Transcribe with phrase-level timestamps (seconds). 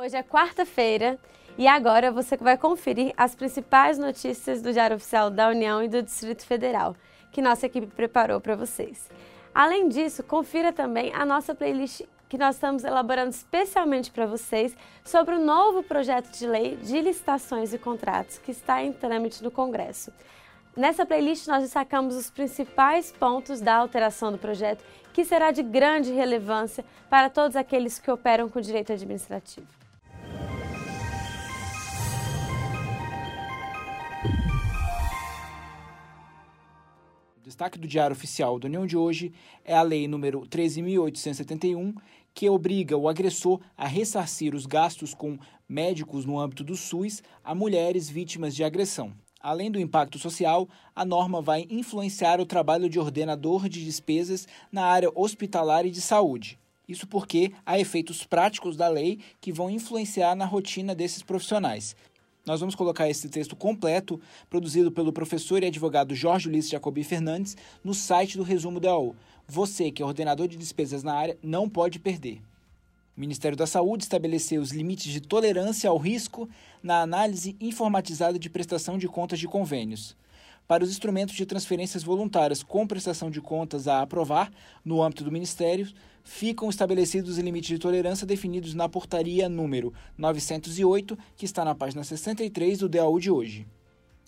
[0.00, 1.18] Hoje é quarta-feira
[1.58, 6.00] e agora você vai conferir as principais notícias do Diário Oficial da União e do
[6.00, 6.94] Distrito Federal,
[7.32, 9.10] que nossa equipe preparou para vocês.
[9.52, 15.34] Além disso, confira também a nossa playlist que nós estamos elaborando especialmente para vocês sobre
[15.34, 20.12] o novo projeto de lei de licitações e contratos que está em trâmite no Congresso.
[20.76, 26.12] Nessa playlist nós destacamos os principais pontos da alteração do projeto, que será de grande
[26.12, 29.66] relevância para todos aqueles que operam com direito administrativo.
[37.48, 39.32] Destaque do Diário Oficial da União de hoje
[39.64, 41.94] é a Lei número 13.871,
[42.34, 47.54] que obriga o agressor a ressarcir os gastos com médicos no âmbito do SUS a
[47.54, 49.12] mulheres vítimas de agressão.
[49.40, 54.84] Além do impacto social, a norma vai influenciar o trabalho de ordenador de despesas na
[54.84, 56.58] área hospitalar e de saúde.
[56.86, 61.96] Isso porque há efeitos práticos da lei que vão influenciar na rotina desses profissionais.
[62.48, 64.18] Nós vamos colocar esse texto completo,
[64.48, 69.14] produzido pelo professor e advogado Jorge Ulisses Jacobi Fernandes, no site do Resumo da UOL.
[69.46, 72.40] Você, que é ordenador de despesas na área, não pode perder.
[73.14, 76.48] O Ministério da Saúde estabeleceu os limites de tolerância ao risco
[76.82, 80.16] na análise informatizada de prestação de contas de convênios.
[80.68, 84.52] Para os instrumentos de transferências voluntárias com prestação de contas a aprovar
[84.84, 85.88] no âmbito do Ministério,
[86.22, 92.04] ficam estabelecidos os limites de tolerância definidos na portaria número 908, que está na página
[92.04, 93.66] 63 do DAU de hoje.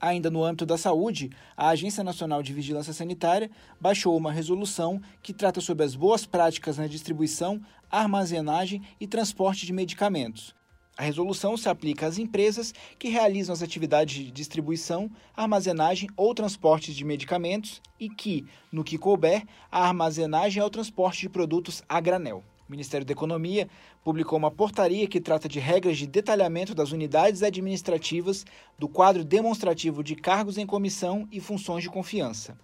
[0.00, 5.34] Ainda no âmbito da saúde, a Agência Nacional de Vigilância Sanitária baixou uma resolução que
[5.34, 7.60] trata sobre as boas práticas na distribuição,
[7.90, 10.54] armazenagem e transporte de medicamentos,
[10.96, 16.92] a resolução se aplica às empresas que realizam as atividades de distribuição, armazenagem ou transporte
[16.92, 21.98] de medicamentos e que, no que couber, a armazenagem é o transporte de produtos a
[21.98, 22.44] granel.
[22.68, 23.68] O Ministério da Economia
[24.04, 28.44] publicou uma portaria que trata de regras de detalhamento das unidades administrativas
[28.78, 32.56] do quadro demonstrativo de cargos em comissão e funções de confiança.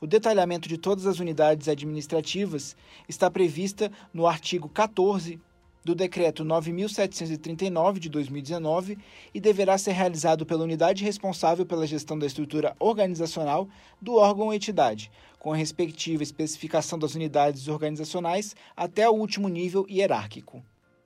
[0.00, 2.76] O detalhamento de todas as unidades administrativas
[3.08, 5.40] está prevista no artigo 14
[5.86, 8.98] do Decreto 9.739 de 2019
[9.32, 13.68] e deverá ser realizado pela unidade responsável pela gestão da estrutura organizacional
[14.02, 19.86] do órgão ou entidade, com a respectiva especificação das unidades organizacionais até o último nível
[19.88, 20.60] hierárquico.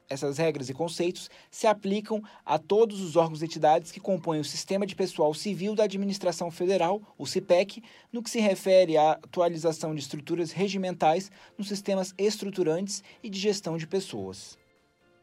[0.09, 4.45] Essas regras e conceitos se aplicam a todos os órgãos e entidades que compõem o
[4.45, 9.95] Sistema de Pessoal Civil da Administração Federal, o CIPEC, no que se refere à atualização
[9.95, 14.59] de estruturas regimentais nos sistemas estruturantes e de gestão de pessoas.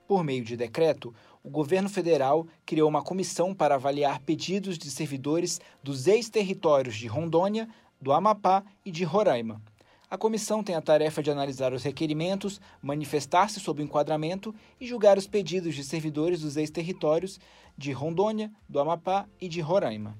[0.07, 1.13] Por meio de decreto,
[1.44, 7.68] o governo federal criou uma comissão para avaliar pedidos de servidores dos ex-territórios de Rondônia,
[8.00, 9.62] do Amapá e de Roraima.
[10.09, 15.17] A comissão tem a tarefa de analisar os requerimentos, manifestar-se sobre o enquadramento e julgar
[15.17, 17.38] os pedidos de servidores dos ex-territórios
[17.78, 20.17] de Rondônia, do Amapá e de Roraima.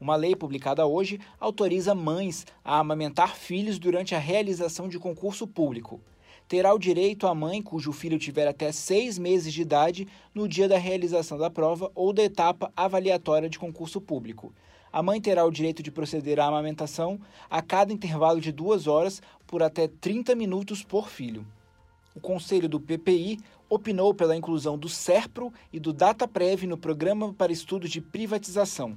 [0.00, 6.00] Uma lei publicada hoje autoriza mães a amamentar filhos durante a realização de concurso público
[6.48, 10.66] terá o direito a mãe cujo filho tiver até seis meses de idade no dia
[10.66, 14.52] da realização da prova ou da etapa avaliatória de concurso público.
[14.90, 17.20] A mãe terá o direito de proceder à amamentação
[17.50, 21.46] a cada intervalo de duas horas por até 30 minutos por filho.
[22.16, 23.38] O Conselho do PPI
[23.68, 28.96] opinou pela inclusão do SERPRO e do DataPrev no Programa para Estudos de Privatização.